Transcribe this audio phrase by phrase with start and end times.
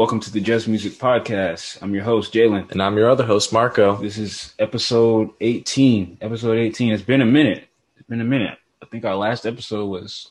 [0.00, 1.76] Welcome to the Just Music Podcast.
[1.82, 2.70] I'm your host, Jalen.
[2.70, 3.96] And I'm your other host, Marco.
[3.96, 6.16] This is episode 18.
[6.22, 6.92] Episode 18.
[6.92, 7.68] It's been a minute.
[7.98, 8.56] It's been a minute.
[8.82, 10.30] I think our last episode was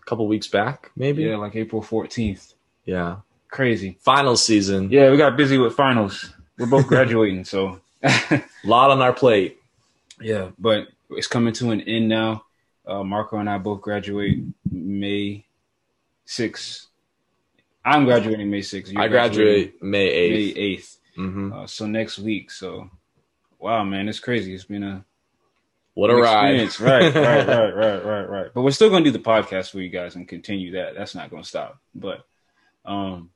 [0.00, 1.24] A couple weeks back, maybe?
[1.24, 2.54] yeah, like April 14th.
[2.86, 3.16] Yeah.
[3.50, 3.98] Crazy.
[4.00, 4.88] Final season.
[4.90, 6.32] Yeah, we got busy with finals.
[6.58, 9.58] We're both graduating, so A lot on our plate.
[10.18, 10.48] yeah.
[10.58, 12.44] But it's coming to an end now.
[12.86, 14.38] Uh, Marco and I both graduate
[14.72, 15.44] May
[16.26, 16.86] 6th.
[17.84, 18.92] I'm graduating May 6th.
[18.92, 20.54] You're I graduate May 8th.
[20.54, 20.96] May 8th.
[21.16, 22.50] hmm Uh, so next week.
[22.50, 22.90] So,
[23.58, 24.54] wow, man, it's crazy.
[24.54, 25.04] It's been a
[25.94, 26.56] What a ride.
[26.80, 28.46] right, right, right, right, right, right.
[28.54, 30.94] But we're still gonna do the podcast for you guys and continue that.
[30.96, 31.78] That's not gonna stop.
[31.94, 32.24] But,
[32.84, 33.30] um,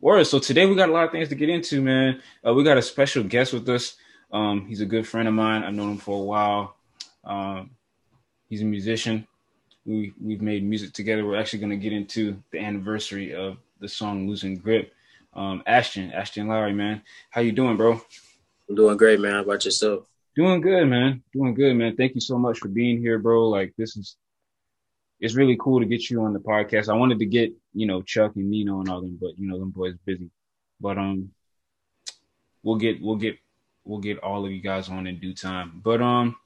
[0.00, 0.24] word.
[0.26, 2.20] So today we got a lot of things to get into, man.
[2.46, 3.96] Uh, we got a special guest with us.
[4.32, 5.62] Um, he's a good friend of mine.
[5.62, 6.74] I've known him for a while.
[7.22, 7.70] Um,
[8.48, 9.26] he's a musician.
[9.84, 11.24] We we've made music together.
[11.24, 14.92] We're actually gonna get into the anniversary of the song "Losing Grip."
[15.34, 18.00] Um, Ashton, Ashton Lowry, man, how you doing, bro?
[18.68, 19.32] I'm doing great, man.
[19.32, 20.04] How about yourself?
[20.36, 21.22] Doing good, man.
[21.32, 21.96] Doing good, man.
[21.96, 23.48] Thank you so much for being here, bro.
[23.48, 24.16] Like this is
[25.20, 26.88] it's really cool to get you on the podcast.
[26.88, 29.58] I wanted to get, you know, Chuck and Nino and all them, but you know,
[29.58, 30.30] them boys busy.
[30.80, 31.30] But um
[32.62, 33.38] we'll get we'll get
[33.84, 35.80] we'll get all of you guys on in due time.
[35.82, 36.36] But um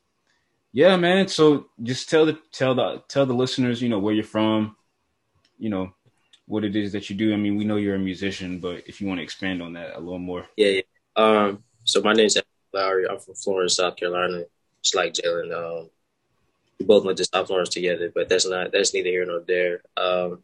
[0.73, 1.29] yeah, man.
[1.29, 4.77] So just tell the tell the tell the listeners, you know, where you're from,
[5.59, 5.93] you know,
[6.47, 7.33] what it is that you do.
[7.33, 9.97] I mean, we know you're a musician, but if you want to expand on that
[9.97, 10.47] a little more.
[10.57, 10.83] Yeah, yeah.
[11.17, 12.37] Um, so my name's
[12.73, 13.09] Lowry.
[13.09, 14.45] I'm from Florence, South Carolina.
[14.83, 15.53] Just like Jalen.
[15.53, 15.91] Um,
[16.79, 19.83] we both went to South Florence together, but that's not that's neither here nor there.
[19.97, 20.43] Um,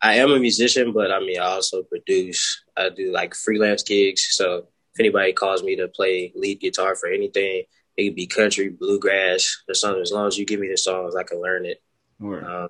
[0.00, 2.64] I am a musician, but I mean, I also produce.
[2.76, 4.28] I do like freelance gigs.
[4.30, 7.64] So if anybody calls me to play lead guitar for anything,
[7.98, 10.00] it could be country, bluegrass, or something.
[10.00, 11.82] As long as you give me the songs, I can learn it.
[12.46, 12.68] Um,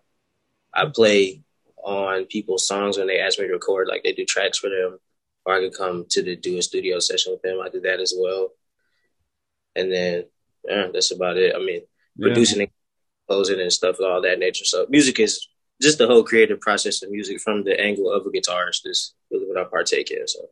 [0.75, 1.43] I play
[1.85, 4.99] on people's songs when they ask me to record, like they do tracks for them,
[5.45, 7.61] or I could come to the do a studio session with them.
[7.63, 8.49] I do that as well.
[9.77, 10.25] And then
[10.67, 11.55] yeah, that's about it.
[11.55, 11.83] I mean,
[12.17, 12.27] yeah.
[12.27, 12.71] producing and
[13.29, 14.65] composing and stuff all that nature.
[14.65, 15.47] So music is
[15.81, 19.47] just the whole creative process of music from the angle of a guitarist is really
[19.47, 20.27] what I partake in.
[20.27, 20.49] So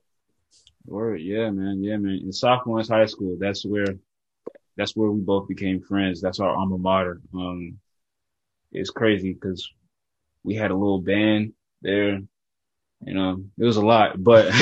[0.86, 2.20] Word, yeah, man, yeah, man.
[2.22, 3.96] In sophomore high school, that's where,
[4.76, 6.20] that's where we both became friends.
[6.20, 7.20] That's our alma mater.
[7.34, 7.78] Um,
[8.72, 9.70] it's crazy because
[10.44, 12.20] we had a little band there.
[13.04, 14.48] You know, it was a lot, but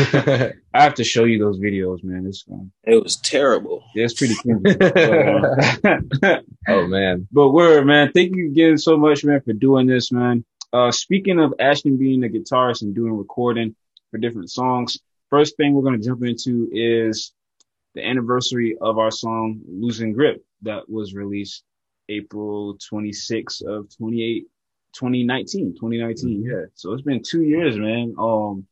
[0.74, 2.26] I have to show you those videos, man.
[2.26, 3.84] It's um, it was terrible.
[3.94, 4.60] yeah, it's pretty cool.
[4.60, 7.28] but, uh, oh, man.
[7.30, 10.44] but word, man, thank you again so much, man, for doing this, man.
[10.72, 13.76] Uh, speaking of Ashton being a guitarist and doing recording
[14.10, 14.98] for different songs,
[15.30, 17.32] first thing we're going to jump into is
[17.94, 21.62] the anniversary of our song Losing Grip that was released
[22.08, 24.46] April 26th of 28,
[24.92, 26.42] 2019, 2019.
[26.42, 26.44] Mhm.
[26.44, 26.66] Yeah.
[26.74, 28.14] So it's been two years, man.
[28.18, 28.66] Um,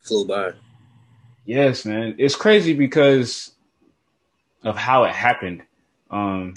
[0.00, 0.52] Flew by.
[1.44, 2.16] Yes, man.
[2.18, 3.52] It's crazy because
[4.64, 5.62] of how it happened.
[6.10, 6.54] Um,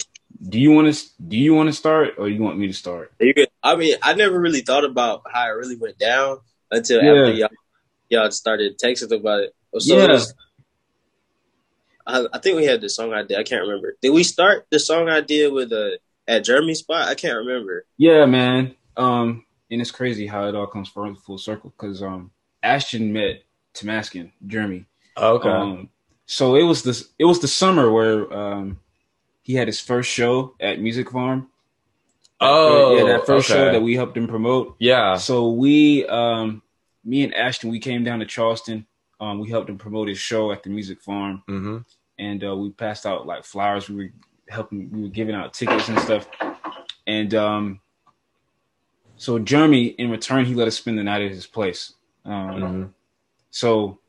[0.50, 3.12] do you want to do you want to start or you want me to start?
[3.64, 6.40] I mean, I never really thought about how it really went down
[6.72, 7.12] until Yeah.
[7.14, 7.50] after y'all,
[8.10, 9.56] y'all started texting about it.
[9.80, 10.06] So Yeah.
[10.06, 10.34] it was-
[12.06, 13.40] I, I think we had the song idea.
[13.40, 13.98] I can't remember.
[14.02, 17.08] Did we start the song idea with a at Jeremy's spot?
[17.08, 17.86] I can't remember.
[17.98, 18.76] Yeah, man.
[18.98, 22.32] Um, and it's crazy how it all comes full full circle because um,
[22.64, 23.44] Ashton met
[23.74, 24.86] Tamaskin, Jeremy.
[25.18, 25.50] Okay.
[25.50, 25.90] Um,
[26.26, 28.80] so it was this it was the summer where um
[29.46, 31.50] he had his first show at Music Farm.
[32.42, 33.60] oh, yeah, that first okay.
[33.60, 34.76] show that we helped him promote.
[34.80, 35.18] Yeah.
[35.18, 36.64] So we, um,
[37.04, 38.88] me and Ashton, we came down to Charleston.
[39.20, 41.78] Um, we helped him promote his show at the Music Farm, hmm
[42.18, 43.90] and uh, we passed out like flowers.
[43.90, 44.10] We were
[44.48, 46.28] helping, we were giving out tickets and stuff.
[47.06, 47.82] And um,
[49.18, 51.94] so Jeremy, in return, he let us spend the night at his place.
[52.26, 52.84] Um, hmm
[53.52, 54.00] So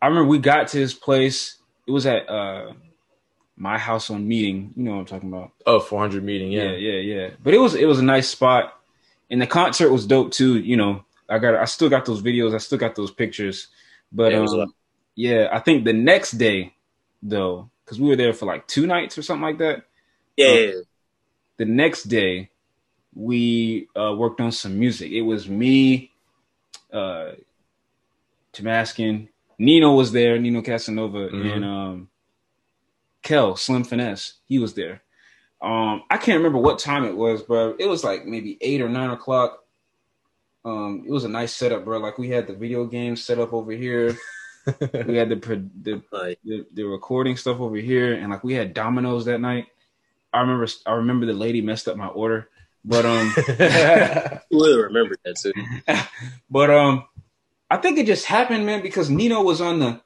[0.00, 1.58] I remember we got to his place.
[1.86, 2.72] It was at uh,
[3.56, 4.72] my house on meeting.
[4.76, 5.52] You know what I'm talking about?
[5.66, 6.50] Oh, 400 meeting.
[6.52, 6.76] yeah, Yeah.
[6.76, 7.30] yeah, yeah.
[7.42, 8.74] But it was it was a nice spot,
[9.30, 10.58] and the concert was dope too.
[10.58, 13.68] You know, I got I still got those videos, I still got those pictures.
[14.12, 14.74] But Yeah, it was a um,
[15.14, 16.74] yeah, I think the next day
[17.22, 19.84] though, because we were there for like two nights or something like that.
[20.36, 20.80] Yeah, yeah, yeah.
[21.58, 22.50] The next day,
[23.14, 25.12] we uh, worked on some music.
[25.12, 26.10] It was me,
[26.92, 27.32] uh,
[28.52, 29.28] Tamaskin,
[29.58, 31.54] Nino was there, Nino Casanova, Mhm.
[31.54, 32.08] and um,
[33.22, 34.34] Kel Slim Finesse.
[34.46, 35.02] He was there.
[35.60, 38.88] Um, I can't remember what time it was, but It was like maybe eight or
[38.88, 39.61] nine o'clock.
[40.64, 41.98] Um, it was a nice setup, bro.
[41.98, 44.16] Like we had the video game set up over here.
[44.80, 45.36] we had the
[45.82, 46.02] the,
[46.44, 49.66] the the recording stuff over here, and like we had Domino's that night.
[50.32, 52.48] I remember I remember the lady messed up my order.
[52.84, 53.32] But um,
[54.50, 55.52] We'll remember that too.
[56.50, 57.04] but um,
[57.70, 60.00] I think it just happened, man, because Nino was on the.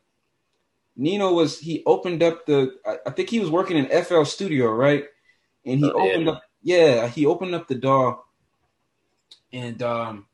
[0.97, 2.77] Nino was he opened up the.
[2.87, 5.05] I, I think he was working in FL Studio, right?
[5.65, 6.11] And he Oh, yeah.
[6.13, 6.43] opened up.
[6.63, 8.23] Yeah, he opened up the door,
[9.53, 10.27] and um,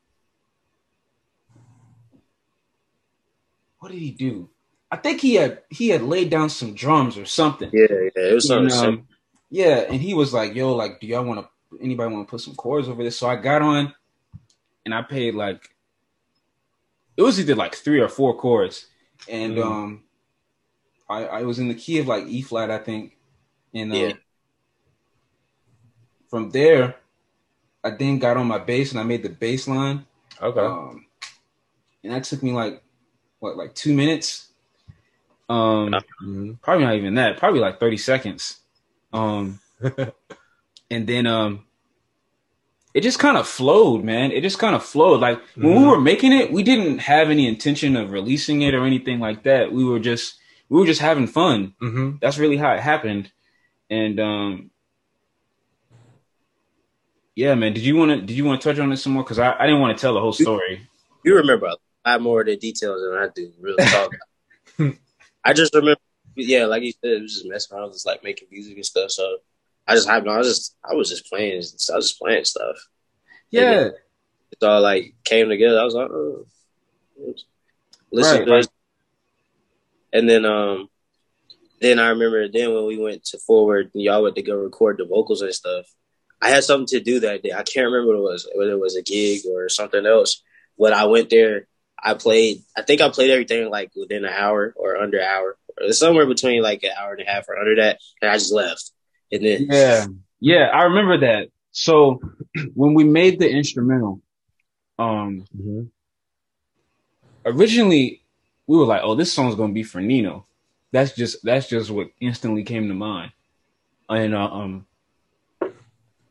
[3.83, 4.49] what did he do?
[4.89, 7.69] I think he had he had laid down some drums or something.
[7.73, 9.07] Yeah, yeah, it was something And, um,
[9.49, 11.79] yeah, and he was like, "Yo, like, do y'all want to?
[11.83, 13.93] Anybody want to put some chords over this?" So I got on,
[14.85, 15.75] and I paid like,
[17.17, 18.87] it was either like three or four chords,
[19.27, 19.63] and Mhm.
[19.63, 20.03] um,
[21.09, 23.17] I I was in the key of like E flat, I think,
[23.73, 24.13] and uh, Yeah.
[26.29, 26.95] from there,
[27.83, 30.05] I then got on my bass and I made the bass line,
[30.41, 30.61] okay.
[30.61, 31.05] um,
[32.03, 32.82] and that took me like
[33.43, 34.47] what like two minutes.
[35.49, 35.91] Um,
[36.23, 36.61] Mhm.
[36.61, 37.37] probably not even that.
[37.37, 38.59] Probably like 30 seconds.
[39.11, 39.59] Um
[40.89, 41.65] and then um
[42.93, 44.31] it just kind of flowed man.
[44.31, 45.19] It just kind of flowed.
[45.19, 45.89] Like when we Mhm.
[45.91, 49.71] were making it we didn't have any intention of releasing it or anything like that.
[49.73, 50.35] We were just
[50.69, 51.73] we were just having fun.
[51.81, 52.19] Mhm.
[52.21, 53.31] that's really how it happened.
[53.89, 54.69] And um
[57.35, 59.23] yeah man did you want to did you want to touch on this some more?
[59.23, 60.87] Because I, I didn't want to tell the whole story.
[61.25, 61.75] You remember a
[62.11, 63.51] lot more of the details than I do.
[63.59, 64.11] Real talk.
[65.43, 65.99] I just remember,
[66.35, 69.11] yeah, like you said, it was just messing around, just like making music and stuff.
[69.11, 69.37] So
[69.87, 70.31] I just happened.
[70.31, 71.53] I was just, I was just playing.
[71.53, 72.77] I was just playing stuff.
[73.51, 73.89] yeah
[74.51, 75.79] It's all like came together.
[75.79, 76.45] I was like, oh,
[78.11, 78.67] listen Right, to right.
[80.13, 80.89] And then, um,
[81.81, 84.97] then I remember then when we went to forward, and y'all went to go record
[84.97, 85.85] the vocals and stuff.
[86.41, 87.51] I had something to do that day.
[87.51, 90.43] I can't remember what it was, whether it was a gig or something else.
[90.75, 91.67] When I went there,
[92.01, 92.63] I played.
[92.77, 96.25] I think I played everything like within an hour or under an hour, or somewhere
[96.25, 98.91] between like an hour and a half or under that, and I just left.
[99.31, 100.05] And then Yeah,
[100.39, 101.49] yeah, I remember that.
[101.71, 102.19] So
[102.73, 104.21] when we made the instrumental,
[104.99, 105.89] um, Mhm.
[107.45, 108.21] originally
[108.67, 110.45] we were like, "Oh, this song's gonna be for Nino."
[110.91, 113.31] That's just that's just what instantly came to mind.
[114.09, 114.85] And uh, um,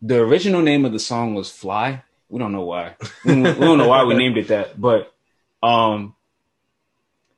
[0.01, 2.97] the original name of the song was "Fly." We don't know why.
[3.25, 5.12] We we don't know why we named it that, but
[5.63, 6.15] um,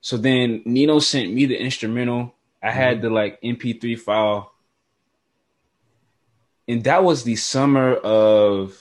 [0.01, 2.35] so then Nino sent me the instrumental.
[2.63, 4.53] I had the like MP3 file
[6.67, 8.81] and that was the summer of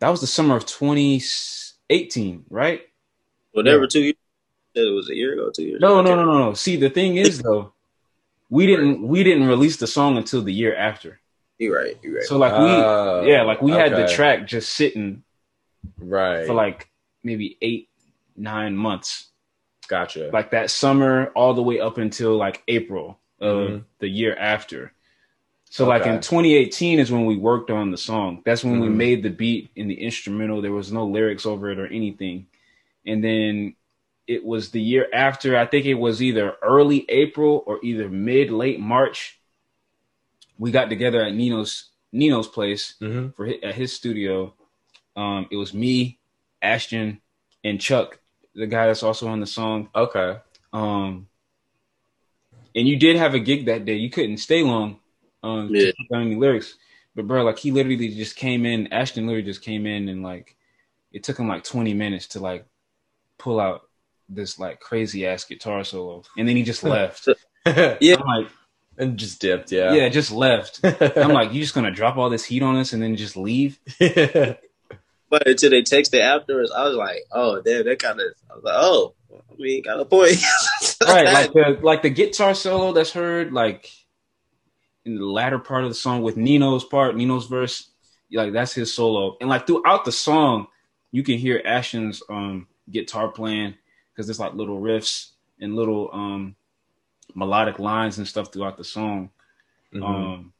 [0.00, 2.82] that was the summer of 2018 right
[3.52, 4.14] whatever two years.
[4.74, 5.80] It was a year ago, two years.
[5.80, 6.10] no ago.
[6.10, 7.72] no no no no see the thing is though
[8.50, 11.20] we didn't we didn't release the song until the year after
[11.58, 11.96] You're right.
[12.02, 12.24] You're right.
[12.24, 15.22] so like we Oh, yeah like we had the track just sitting
[15.98, 16.46] Right.
[16.46, 16.88] for like
[17.22, 17.88] maybe eight
[18.36, 19.28] nine months
[19.88, 20.30] gotcha.
[20.32, 23.84] like that summer all the way up until like April of Mhm.
[23.98, 24.92] the year after.
[25.70, 28.42] So like in 2018 is when we worked on the song.
[28.44, 28.94] That's when we Mhm.
[28.96, 30.62] made the beat in the instrumental.
[30.62, 32.46] There was no lyrics over it or anything.
[33.04, 33.74] And then
[34.26, 35.56] it was the year after.
[35.58, 39.38] I think it was either early April or either mid late March.
[40.58, 43.34] We got together at Nino's Nino's place Mhm.
[43.34, 44.54] for at his studio.
[45.18, 46.18] Um, it was me,
[46.62, 47.20] Ashton,
[47.64, 48.20] and Chuck,
[48.54, 49.88] the guy that's also on the song.
[49.94, 50.38] Okay.
[50.72, 51.26] Um,
[52.74, 53.94] and you did have a gig that day.
[53.96, 55.00] You couldn't stay long.
[55.42, 55.90] Um, Yeah.
[56.14, 56.74] any lyrics,
[57.16, 58.92] but bro, like he literally just came in.
[58.92, 60.56] Ashton literally just came in and like
[61.12, 62.64] it took him like 20 minutes to like
[63.38, 63.82] pull out
[64.28, 67.28] this like crazy ass guitar solo, and then he just left.
[67.66, 68.16] Yeah.
[68.20, 68.48] I'm like,
[68.98, 69.72] and just dipped.
[69.72, 70.08] yeah, Yeah.
[70.08, 70.80] just left.
[70.84, 73.78] I'm like, you just gonna drop all this heat on us and then just leave?
[75.30, 78.64] But until they texted afterwards, I was like, oh, damn, that kind of, I was
[78.64, 80.36] like, oh, I mean, got a point.
[81.06, 83.90] right like the like the guitar solo that's heard like
[85.04, 87.90] in the latter part of the song with nino's part nino's verse
[88.32, 90.66] like that's his solo and like throughout the song
[91.12, 93.74] you can hear ashton's um guitar playing
[94.12, 95.30] because there's like little riffs
[95.60, 96.56] and little um
[97.34, 99.30] melodic lines and stuff throughout the song
[99.94, 100.02] Mhm.
[100.04, 100.52] um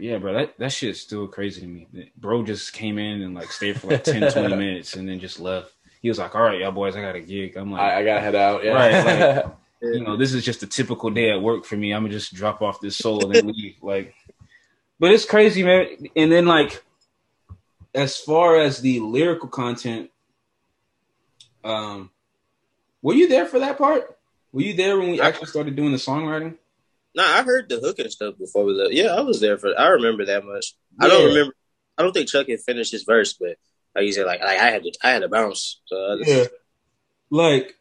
[0.00, 3.50] yeah bro that, that shit's still crazy to me bro just came in and like
[3.52, 6.60] stayed for like 10 20 minutes and then just left he was like all right
[6.60, 8.64] y'all boys i got a gig i'm like I, I gotta head out.
[8.64, 8.72] Yeah.
[8.72, 9.46] Right, like-
[9.82, 11.92] you know, this is just a typical day at work for me.
[11.92, 13.76] I'm gonna just drop off this solo and then leave.
[13.82, 14.14] Like,
[14.98, 15.86] but it's crazy, man.
[16.14, 16.84] And then like,
[17.94, 20.10] as far as the lyrical content,
[21.64, 22.10] um,
[23.00, 24.18] were you there for that part?
[24.52, 26.56] Were you there when we actually started doing the songwriting?
[27.14, 28.92] Nah, I heard the hook and stuff before we left.
[28.92, 29.78] Yeah, I was there for.
[29.78, 30.74] I remember that much.
[31.00, 31.54] I don't remember.
[31.98, 33.56] I don't think Chuck had finished his verse, but
[33.94, 35.80] like you said, like, like I had to, I had to bounce.
[35.86, 36.44] So I just, Yeah.
[37.30, 37.74] Like,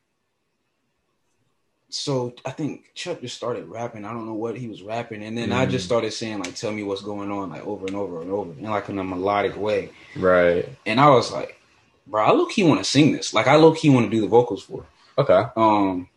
[1.89, 4.05] so I think Chuck just started rapping.
[4.05, 5.88] I don't know what he was rapping, and then I just Mm.
[5.88, 8.63] started saying like, "Tell me what's going on," like over and over and over, in
[8.63, 9.89] like in a melodic way.
[10.15, 10.67] Right.
[10.86, 11.59] And I was like,
[12.05, 13.33] "Bro, I low key want to sing this.
[13.33, 15.21] Like, I low key want to do the vocals for." it.
[15.21, 15.43] Okay.
[15.55, 16.09] Um,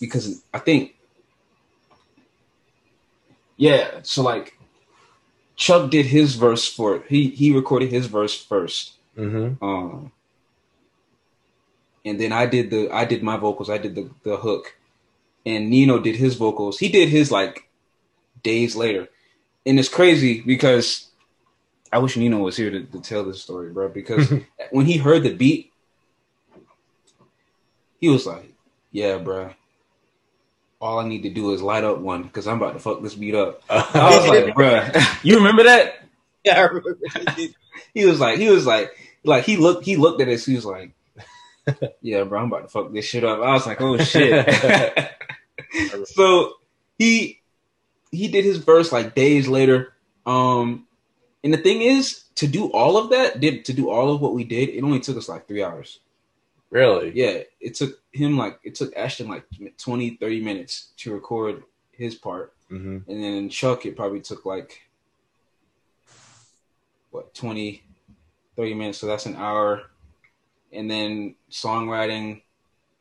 [0.00, 0.96] because I think,
[3.56, 4.00] yeah.
[4.02, 4.58] So like,
[5.56, 7.02] Chuck did his verse for.
[7.08, 8.92] He he recorded his verse first.
[9.16, 9.62] Mm-hmm.
[9.62, 10.12] Um,
[12.04, 13.68] and then I did the I did my vocals.
[13.68, 14.76] I did the the hook,
[15.44, 16.78] and Nino did his vocals.
[16.78, 17.68] He did his like
[18.42, 19.08] days later,
[19.66, 21.08] and it's crazy because
[21.92, 23.88] I wish Nino was here to, to tell this story, bro.
[23.88, 24.32] Because
[24.70, 25.72] when he heard the beat,
[28.00, 28.52] he was like,
[28.92, 29.54] "Yeah, bro."
[30.80, 33.14] All I need to do is light up one because I'm about to fuck this
[33.14, 33.62] beat up.
[33.70, 36.04] I was like, bruh, you remember that?
[36.44, 36.98] Yeah, I remember.
[37.94, 38.92] he was like, he was like,
[39.24, 40.46] like he looked, he looked at us.
[40.46, 40.92] He was like,
[42.02, 44.48] "Yeah, bro, I'm about to fuck this shit up." I was like, "Oh shit!"
[46.06, 46.54] so
[46.98, 47.40] he
[48.10, 49.94] he did his verse like days later.
[50.26, 50.86] Um,
[51.44, 54.34] and the thing is, to do all of that, did to do all of what
[54.34, 56.00] we did, it only took us like three hours.
[56.70, 57.12] Really?
[57.14, 59.44] Yeah, it took him like it took Ashton like
[59.78, 62.54] 20, 30 minutes to record his part.
[62.70, 63.10] Mm-hmm.
[63.10, 64.82] And then Chuck, it probably took like
[67.10, 67.82] what 20,
[68.56, 68.98] 30 minutes.
[68.98, 69.82] So that's an hour.
[70.72, 72.42] And then songwriting,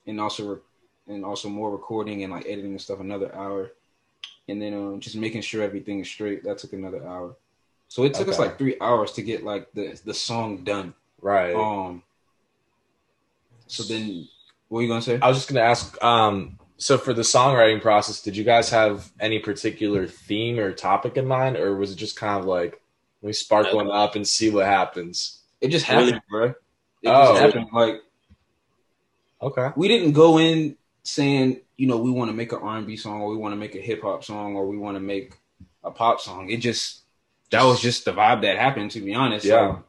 [0.06, 0.62] and also re-
[1.14, 3.72] and also more recording and like editing and stuff another hour.
[4.48, 6.44] And then um, just making sure everything is straight.
[6.46, 7.36] That took another hour.
[7.90, 10.94] So it took us like three hours to get like the the song done.
[11.22, 11.56] Right.
[11.56, 12.04] Um.
[13.68, 14.28] So then,
[14.68, 15.20] what were you gonna say?
[15.22, 16.02] I was just gonna ask.
[16.04, 21.18] Um, so for the songwriting process, did you guys have any particular theme or topic
[21.18, 22.80] in mind, or was it just kind of like
[23.22, 25.42] we spark one up and see what happens?
[25.60, 26.06] It just Really?
[26.12, 26.44] happened, bro.
[26.46, 26.56] It
[27.06, 27.34] Oh.
[27.34, 27.70] just happened.
[27.74, 28.02] Like
[29.42, 29.70] Okay.
[29.76, 32.96] we didn't go in saying, you know, we want to make an R and B
[32.98, 35.36] song or we want to make a hip hop song or we want to make
[35.84, 36.50] a pop song.
[36.50, 37.02] It just
[37.52, 38.92] that was just the vibe that happened.
[38.92, 39.68] To be honest, Yeah.
[39.68, 39.80] Like,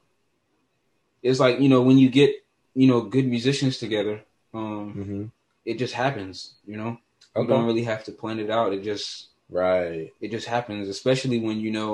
[1.23, 2.35] it's like you know when you get
[2.81, 4.17] you know good musicians together,
[4.55, 5.25] um, Mm-hmm.
[5.71, 6.37] it just happens.
[6.71, 6.91] You know,
[7.37, 8.73] you don't really have to plan it out.
[8.77, 9.09] It just
[9.51, 10.13] Right.
[10.25, 11.93] it just happens, especially when you know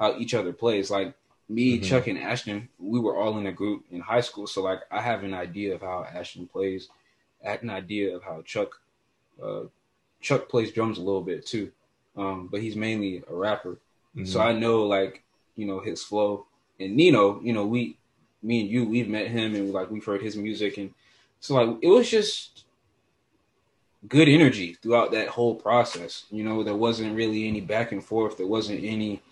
[0.00, 0.86] how each other plays.
[0.98, 1.10] Like
[1.56, 1.84] me, Mhm.
[1.88, 2.58] Chuck, and Ashton,
[2.92, 5.74] we were all in a group in high school, so like I have an idea
[5.76, 6.82] of how Ashton plays,
[7.44, 8.70] I had an idea of how Chuck,
[9.42, 9.64] uh,
[10.26, 11.66] Chuck plays drums a little bit too,
[12.16, 13.74] um, but he's mainly a rapper.
[14.32, 14.46] So Mhm.
[14.48, 15.14] I know like
[15.58, 16.46] you know his flow,
[16.80, 17.80] and Nino, you know we,
[18.42, 20.92] me and you, we've met him and like we've heard his music, and
[21.40, 22.64] so like it was just
[24.08, 26.24] good energy throughout that whole process.
[26.30, 28.36] You know, there wasn't really any back and forth.
[28.36, 29.22] There wasn't any,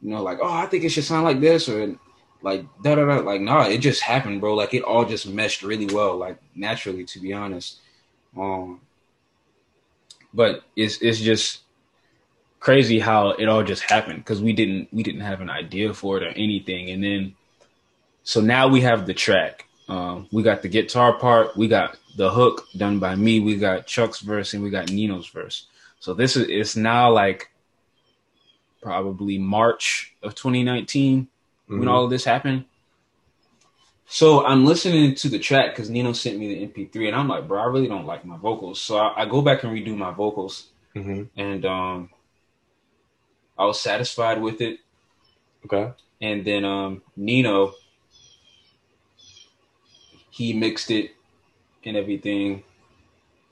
[0.00, 1.96] you know, like oh I think it should sound like this or
[2.42, 3.16] like da da da.
[3.20, 4.54] Like nah, it just happened, bro.
[4.54, 7.80] Like it all just meshed really well, like naturally, to be honest.
[8.36, 8.80] Um,
[10.36, 11.62] but it's it's just
[12.60, 16.16] crazy how it all just happened because we didn't we didn't have an idea for
[16.16, 17.34] it or anything and then
[18.26, 19.54] so now we have the track
[19.88, 23.86] um we got the guitar part we got the hook done by me we got
[23.86, 25.66] chuck's verse and we got nino's verse
[26.00, 27.50] so this is it's now like
[28.82, 31.28] probably march of 2019
[31.68, 31.88] when Mhm.
[31.90, 32.64] all of this happened
[34.06, 37.46] so i'm listening to the track because nino sent me the mp3 and i'm like
[37.48, 40.10] bro i really don't like my vocals so i, I go back and redo my
[40.12, 41.28] vocals Mhm.
[41.36, 42.10] and um
[43.58, 44.80] I was satisfied with it.
[45.64, 45.90] Okay.
[46.20, 47.72] And then um Nino
[50.36, 51.12] he mixed it
[51.82, 52.62] and everything.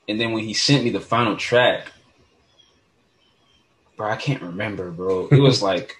[0.07, 1.87] And then when he sent me the final track,
[3.97, 5.27] bro, I can't remember, bro.
[5.31, 5.97] It was like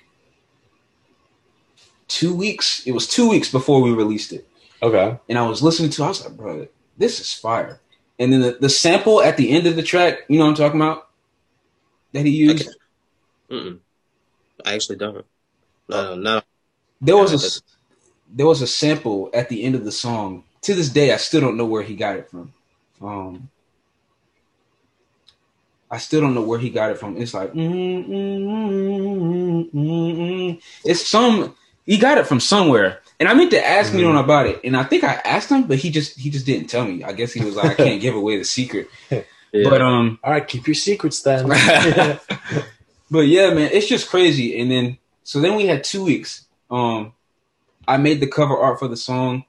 [2.08, 2.86] two weeks.
[2.86, 4.48] It was two weeks before we released it.
[4.84, 5.18] Okay.
[5.28, 6.68] And I was listening to it, I was like, bro,
[7.00, 7.80] this is fire.
[8.20, 10.56] And then the, the sample at the end of the track, you know what I'm
[10.56, 11.10] talking about?
[12.14, 12.70] That he used.
[13.50, 13.80] Mm-mm.
[14.64, 15.26] I actually don't.
[15.90, 16.42] No, no.
[17.02, 17.62] There was a
[18.32, 20.45] there was a sample at the end of the song.
[20.66, 22.52] To this day, I still don't know where he got it from.
[23.02, 23.50] Um,
[25.92, 27.18] I still don't know where he got it from.
[27.18, 30.62] It's like mm, mm, mm, mm, mm.
[30.84, 31.56] it's some
[31.86, 33.02] he got it from somewhere.
[33.20, 33.98] And I meant to ask Mhm.
[33.98, 36.68] Nino about it, and I think I asked him, but he just he just didn't
[36.68, 37.04] tell me.
[37.04, 38.90] I guess he was like, I can't give away the secret.
[39.10, 39.22] Yeah.
[39.70, 40.46] But um, All right.
[40.46, 41.48] Keep your secrets then.
[43.12, 44.60] But yeah, man, it's just crazy.
[44.60, 46.46] And then so then we had two weeks.
[46.72, 47.14] Um,
[47.88, 49.46] I made the cover art for the song,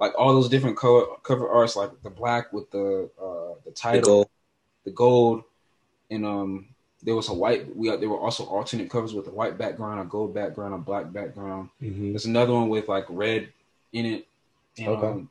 [0.00, 3.70] like all those different cover cover arts, like the black with the uh the the
[3.72, 4.30] title,
[4.84, 5.44] the gold,
[6.10, 6.66] and um
[7.02, 7.74] there was a white.
[7.76, 11.12] We there were also alternate covers with a white background, a gold background, a black
[11.12, 11.68] background.
[11.80, 12.12] Mhm.
[12.12, 13.52] There's another one with like red
[13.92, 14.26] in it.
[14.78, 15.06] And, Okay.
[15.06, 15.30] um,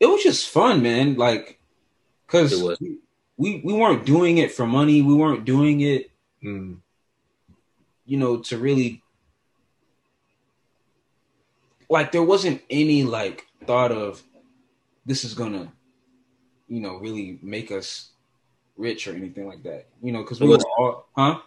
[0.00, 1.14] it was just fun, man.
[1.14, 1.58] Like,
[2.26, 2.78] cause It was.
[2.80, 2.98] we,
[3.36, 5.02] we we weren't doing it for money.
[5.02, 6.10] We weren't doing it,
[6.42, 6.78] Mm.
[8.06, 9.02] you know, to really
[11.94, 14.22] like there wasn't any like thought of
[15.06, 15.72] this is gonna,
[16.68, 18.10] you know, really make us
[18.76, 19.86] rich or anything like that.
[20.02, 21.38] You know, because we It were was- all, huh?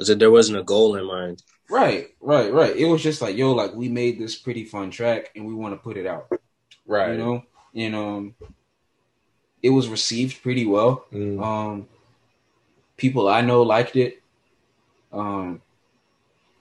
[0.00, 1.42] So there wasn't a goal in mind.
[1.70, 2.76] Right, right, right.
[2.76, 5.72] It was just like, yo, like we made this pretty fun track and we want
[5.74, 6.26] to put it out.
[6.86, 7.12] Right.
[7.12, 7.42] You know,
[7.74, 8.34] and um,
[9.62, 11.04] it was received pretty well.
[11.12, 11.42] Mm.
[11.42, 11.88] Um,
[12.96, 14.20] people I know liked it.
[15.12, 15.62] Um,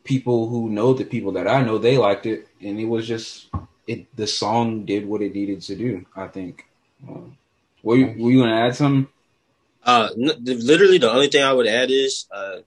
[0.04, 3.48] people who know the people that I know they liked it, and it was just
[3.88, 4.08] it.
[4.16, 6.06] The song did what it needed to do.
[6.16, 6.66] I think.
[7.08, 7.38] Um,
[7.82, 9.08] were you were you gonna add something?
[9.84, 12.60] Uh, n- literally the only thing I would add is uh,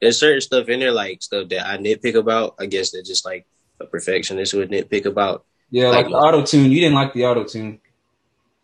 [0.00, 2.56] there's certain stuff in there like stuff that I nitpick about.
[2.58, 3.46] I guess that just like
[3.80, 5.44] a perfectionist would nitpick about.
[5.70, 6.70] Yeah, like Like- the auto tune.
[6.70, 7.80] You didn't like the auto tune.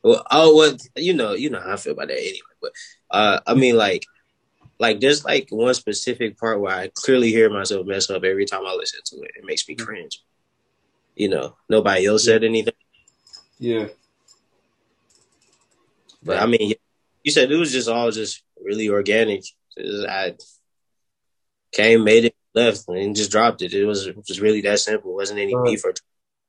[0.02, 2.38] Well, oh, well, you know, you know how I feel about that anyway.
[2.62, 2.72] But
[3.10, 4.06] uh, I mean, like,
[4.80, 8.66] like there's like one specific part where I clearly hear myself mess up every time
[8.66, 9.32] I listen to it.
[9.36, 9.84] It makes me mm.
[9.84, 10.24] cringe.
[11.14, 12.72] You know, nobody else said anything,
[13.58, 13.88] Yeah,
[16.22, 16.72] but I mean,
[17.22, 19.42] you said it was just all just really organic.
[19.76, 20.34] Just- I
[21.72, 23.74] came, made it, left, and just dropped it.
[23.74, 25.12] It was just really that simple.
[25.12, 25.94] It wasn't any beef or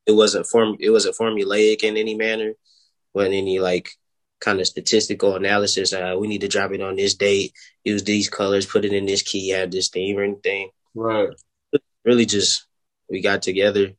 [0.06, 0.76] it wasn't form.
[0.80, 2.54] It wasn't formulaic in any manner.
[3.12, 3.90] wasn't any like
[4.42, 5.92] kind of statistical analysis.
[5.92, 7.52] Uh, we need to drop it on this date.
[7.84, 8.66] Use these colors.
[8.66, 9.50] Put it in this key.
[9.50, 10.70] Have this theme or anything.
[10.94, 11.28] right.
[12.04, 12.66] Really, just
[13.08, 13.92] we got together,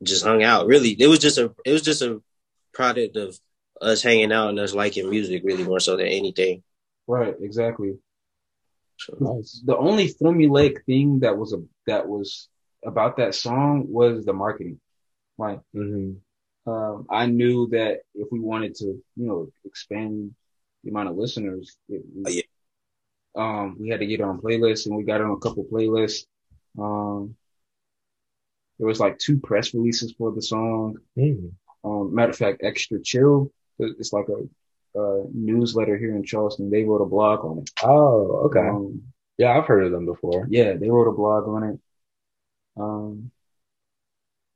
[0.00, 0.68] just hung out.
[0.68, 1.52] Really, it was just a.
[1.64, 2.22] It was just a
[2.72, 3.36] product of
[3.82, 5.42] us hanging out and us liking music.
[5.44, 6.62] Really, more so than anything.
[7.08, 7.94] Right, exactly.
[9.18, 9.60] Nice.
[9.64, 12.48] The only formulaic thing that was a that was
[12.84, 14.80] about that song was the marketing.
[15.36, 16.12] Like, hmm
[16.66, 20.34] um, I knew that if we wanted to, you know, expand
[20.84, 22.42] the amount of listeners, it, Oh, yeah.
[23.36, 26.24] um, we had to get on playlists, and we got on a couple playlists.
[26.78, 27.36] Um,
[28.78, 30.96] there was like two press releases for the song.
[31.16, 31.52] Mm.
[31.84, 36.70] Um, matter of fact, Extra Chill, it's like a, a newsletter here in Charleston.
[36.70, 37.70] They wrote a blog on it.
[37.82, 38.60] Oh, okay.
[38.68, 39.02] Um,
[39.38, 40.46] yeah, I've heard of them before.
[40.50, 41.80] yeah, they wrote a blog on it.
[42.78, 43.30] Um,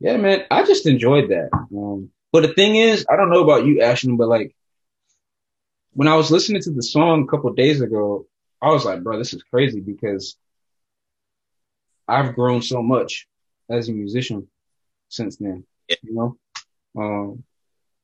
[0.00, 1.50] yeah, man, I just enjoyed that.
[1.52, 4.56] Um, but the thing is, I don't know about you, Ashton, but like
[5.92, 8.26] when I was listening to the song a couple of days ago,
[8.62, 10.36] I was like, bro, this is crazy because
[12.08, 13.28] I've grown so much
[13.68, 14.48] as a musician
[15.08, 15.64] since then.
[15.88, 15.96] Yeah.
[16.02, 16.36] You know,
[16.96, 17.44] um,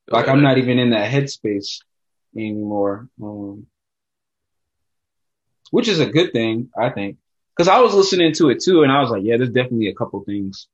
[0.09, 1.79] like I'm not even in that headspace
[2.37, 3.09] anymore.
[3.23, 3.67] Um,
[5.71, 7.17] which is a good thing, I think.
[7.57, 9.95] Cause I was listening to it too and I was like, yeah, there's definitely a
[9.95, 10.69] couple things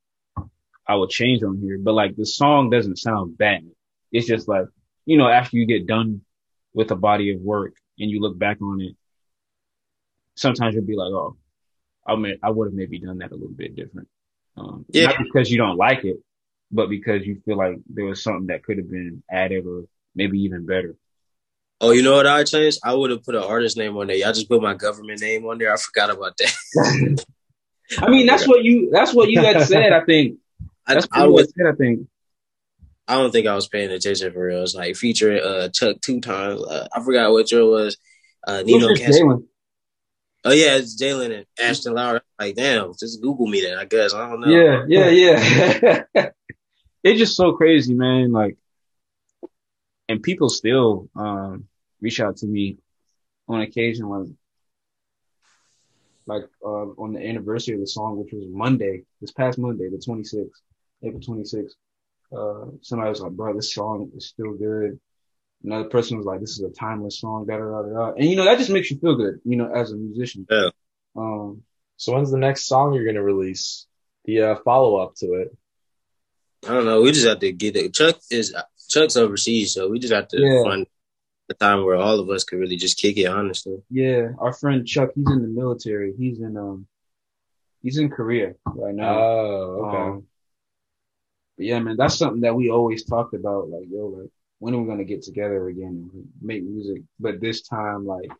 [0.93, 3.65] I would change on here, but like the song doesn't sound bad.
[4.11, 4.65] It's just like,
[5.07, 6.21] you know, after you get done
[6.71, 8.95] with a body of work and you look back on it,
[10.35, 11.35] sometimes you'll be like, oh,
[12.05, 14.07] I mean, I would have maybe done that a little bit different.
[14.55, 15.05] Um, Yeah.
[15.07, 16.17] not because you don't like it,
[16.71, 20.41] but because you feel like there was something that could have been added or maybe
[20.41, 20.95] even better.
[21.81, 22.81] Oh, you know what I changed?
[22.83, 24.15] I would have put an artist name on there.
[24.15, 25.73] Y'all just put my government name on there.
[25.73, 27.25] I forgot about that.
[27.97, 30.37] I mean, that's what you, that's what you had said, I think.
[30.87, 31.53] I, That's I what was.
[31.55, 32.07] said, I think.
[33.07, 34.63] I don't think I was paying attention for real.
[34.63, 36.61] It's like featuring uh Chuck two times.
[36.61, 37.97] Uh, I forgot what your was.
[38.45, 39.19] Uh, Nino Who's your Cass.
[39.19, 39.43] Jalen?
[40.45, 42.21] Oh yeah, it's Jalen and Ashton Lowry.
[42.39, 43.77] Like damn, just Google me then.
[43.77, 44.49] I guess I don't know.
[44.49, 46.03] Yeah, yeah, yeah.
[47.03, 48.31] it's just so crazy, man.
[48.31, 48.57] Like,
[50.09, 51.67] and people still um
[52.01, 52.77] reach out to me
[53.47, 54.37] on occasion when,
[56.25, 59.97] like, uh, on the anniversary of the song, which was Monday, this past Monday, the
[59.97, 60.49] 26th,
[61.03, 61.73] April 26th.
[62.35, 64.99] Uh, somebody was like, "Bro, this song is still good."
[65.63, 67.89] Another person was like, "This is a timeless song." Da da da da.
[67.89, 68.11] da.
[68.13, 70.47] And you know that just makes you feel good, you know, as a musician.
[70.49, 70.69] Yeah.
[71.15, 71.63] Um,
[71.97, 73.85] So when's the next song you're gonna release?
[74.25, 75.55] The uh, follow up to it.
[76.65, 77.01] I don't know.
[77.01, 77.93] We just have to get it.
[77.93, 78.55] Chuck is
[78.89, 80.63] Chuck's overseas, so we just have to Yeah.
[80.63, 80.87] find
[81.49, 83.25] a time where all of us could really just kick it.
[83.27, 86.13] Honestly, Yeah, our friend Chuck, he's in the military.
[86.17, 86.87] He's in um
[87.83, 89.19] he's in Korea right now.
[89.19, 89.97] Oh, okay.
[89.97, 90.27] Um,
[91.57, 93.69] but yeah, man, that's something that we always talked about.
[93.69, 97.03] Like, yo, like when are we gonna get together again and make music?
[97.19, 98.31] But this time, like,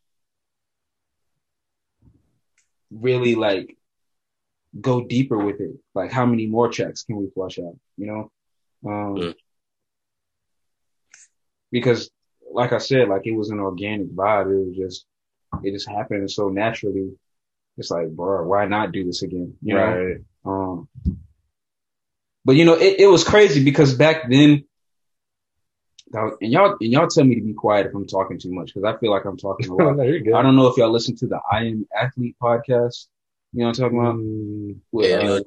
[2.91, 3.77] really like
[4.79, 5.75] go deeper with it.
[5.93, 7.77] Like, how many more tracks can we flush out?
[7.97, 8.31] You know,
[8.85, 9.35] um, Mm.
[11.71, 12.09] because
[12.51, 14.51] like I said, like it was an organic vibe.
[14.51, 15.05] It was just
[15.63, 17.11] it just happened so naturally.
[17.77, 19.55] It's like, bro, why not do this again?
[19.61, 19.81] You know.
[19.81, 20.17] right.
[20.45, 20.87] Um,
[22.45, 24.65] but you know, it, it was crazy because back then,
[26.13, 28.83] and y'all and y'all tell me to be quiet if I'm talking too much because
[28.83, 29.95] I feel like I'm talking a lot.
[29.97, 30.37] no.
[30.37, 33.07] I don't know if y'all listen to the I Am Athlete podcast.
[33.51, 34.15] You know what I'm talking about?
[34.15, 35.39] Mm, With, Yeah, uh,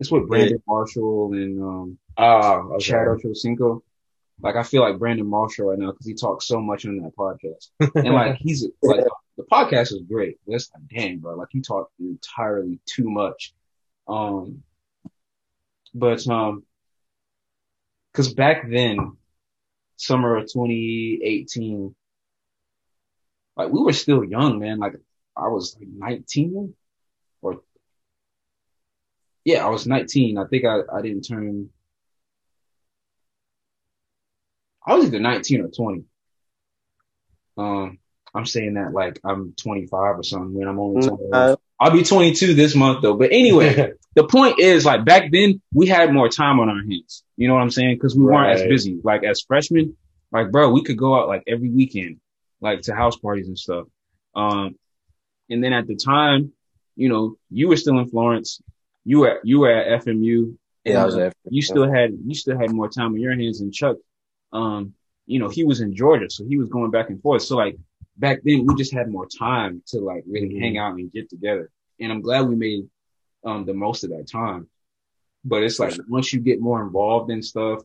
[0.00, 2.84] it's with Brandon Marshall and um, ah, okay.
[2.84, 3.82] Chad Ochocinco.
[4.40, 7.16] Like I feel like Brandon Marshall right now because he talks so much on that
[7.16, 9.04] podcast, and like he's like
[9.36, 10.38] the podcast is great.
[10.46, 11.36] That's like dang, bro.
[11.36, 13.54] Like he talk entirely too much.
[14.08, 14.64] Um,
[15.94, 16.64] but um,
[18.12, 19.16] because back then,
[19.96, 21.94] summer of 2018,
[23.56, 24.78] like we were still young, man.
[24.78, 24.94] Like
[25.36, 26.74] I was like 19
[27.40, 27.62] or
[29.44, 30.38] yeah, I was 19.
[30.38, 31.70] I think I, I didn't turn.
[34.86, 36.04] I was either 19 or 20.
[37.56, 37.98] Um,
[38.34, 41.24] I'm saying that like I'm 25 or something when I'm only 20.
[41.32, 43.14] Uh, I'll be 22 this month though.
[43.14, 47.24] But anyway, the point is like back then we had more time on our hands.
[47.36, 47.98] You know what I'm saying?
[47.98, 49.00] Cause we weren't as busy.
[49.02, 49.96] Like as freshmen,
[50.30, 52.18] like bro, we could go out like every weekend,
[52.60, 53.86] like to house parties and stuff.
[54.34, 54.76] Um,
[55.50, 56.52] and then at the time,
[56.96, 58.60] you know, you were still in Florence.
[59.04, 60.56] You were, you were at FMU.
[60.84, 61.32] yeah, I was and, uh, there.
[61.50, 63.96] You still had, you still had more time on your hands than Chuck.
[64.52, 64.94] Um,
[65.26, 67.42] you know, he was in Georgia, so he was going back and forth.
[67.42, 67.76] So like
[68.16, 70.60] back then we just had more time to like really Mhm.
[70.60, 71.70] hang out and get together.
[72.00, 72.88] And I'm glad we made
[73.44, 74.68] um the most of that time.
[75.44, 77.80] But it's like once you get more involved in stuff,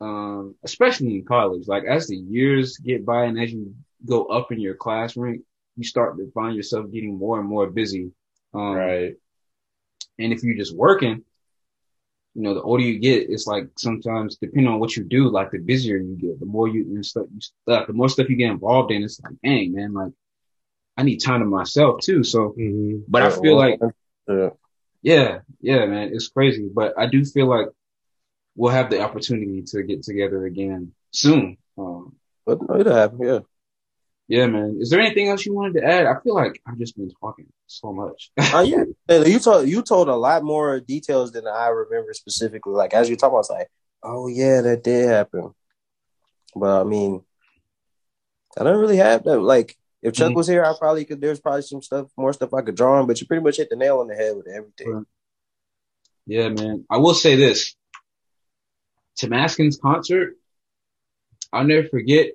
[0.00, 3.74] um, especially in college, like as the years get by and as you
[4.06, 5.42] go up in your class rank,
[5.76, 8.10] you start to find yourself getting more and more busy.
[8.54, 9.14] Um, right.
[10.18, 11.22] and if you're just working,
[12.34, 15.50] you know, the older you get, it's like sometimes depending on what you do, like
[15.50, 18.36] the busier you get, the more you and stuff, you stuff, the more stuff you
[18.36, 20.12] get involved in, it's like, dang, man, like
[20.96, 22.22] I need time to myself too.
[22.24, 23.04] So, Mhm.
[23.08, 23.80] but I feel like,
[24.28, 24.50] Yeah.
[25.02, 27.68] Yeah, yeah, man, it's crazy, but I do feel like
[28.56, 31.56] we'll have the opportunity to get together again soon.
[31.78, 33.18] Um, But it'll happen.
[33.22, 33.40] Yeah.
[34.28, 34.78] yeah, man.
[34.80, 36.06] Is there anything else you wanted to add?
[36.06, 38.30] I feel like I've just been talking so much.
[38.52, 38.84] Oh yeah.
[39.24, 42.74] You told you told a lot more details than I remember specifically.
[42.74, 43.68] Like as you talking, I was like,
[44.02, 45.54] oh yeah, that did happen.
[46.54, 47.22] But I mean,
[48.58, 49.40] I don't really have that.
[49.40, 50.36] Like if Chuck Mhm.
[50.36, 51.20] was here, I probably could.
[51.20, 53.06] There's probably some stuff, more stuff I could draw on.
[53.06, 55.06] But you pretty much hit the nail on the head with everything.
[56.26, 56.84] Yeah, man.
[56.88, 57.74] I will say this.
[59.18, 60.36] Tamaskin's concert,
[61.52, 62.32] I'll never forget.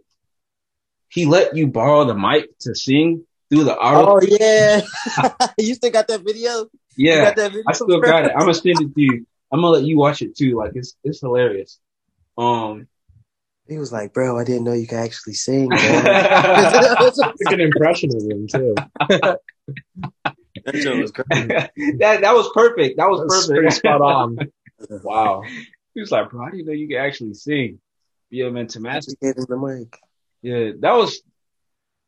[1.10, 4.18] He let you borrow the mic to sing through the auto.
[4.18, 4.82] Oh yeah,
[5.58, 6.68] you still got that video?
[6.98, 7.64] Yeah, that video?
[7.68, 8.32] I still got it.
[8.34, 9.26] I'm gonna send it to you.
[9.52, 10.58] I'm gonna let you watch it too.
[10.58, 11.80] Like it's it's hilarious.
[12.38, 12.88] Um,
[13.68, 15.82] He was like, "Bro, I didn't know you could actually sing." Man.
[15.86, 18.76] It's a good impression of him too.
[20.66, 21.48] that joke was crazy.
[22.00, 22.98] that that was perfect.
[22.98, 23.74] That was That's perfect.
[23.78, 24.38] spot on.
[25.04, 25.44] Wow.
[25.94, 27.80] he was like, bro, I didn't know you could actually sing.
[28.30, 29.16] Yeah, man, Tamaskin.
[29.22, 29.98] Gave him the mic.
[30.42, 31.22] Yeah, that was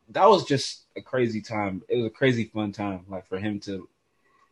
[0.09, 1.81] that was just a crazy time.
[1.89, 3.87] It was a crazy fun time, like for him to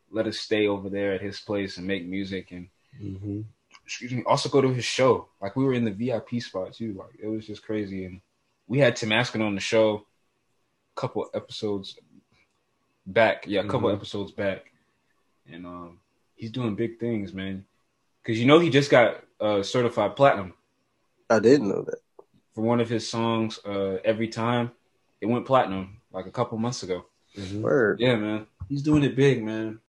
[0.10, 3.42] let us stay over there at his place and make music and hmm
[3.86, 5.28] excuse me, also go to his show.
[5.42, 6.94] Like we were in the VIP spot too.
[6.94, 8.06] Like it was just crazy.
[8.06, 8.22] And
[8.68, 10.06] we had Tamaskin on the show
[10.96, 11.98] a couple episodes
[13.06, 13.46] back.
[13.48, 13.94] Yeah, a couple Mhm.
[13.96, 14.72] episodes back.
[15.52, 16.00] And um
[16.36, 17.66] he's doing big things, man.
[18.26, 20.54] Cause you know he just got uh certified platinum
[21.30, 22.00] I didn't know that.
[22.54, 24.72] for one of his songs, uh Every Time.
[25.22, 27.06] It went platinum like a couple months ago.
[27.36, 28.00] hmm Word.
[28.00, 28.48] Yeah, man.
[28.70, 29.80] He's doing it big, man.